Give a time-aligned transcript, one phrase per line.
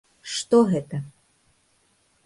[0.35, 1.03] Што гэта?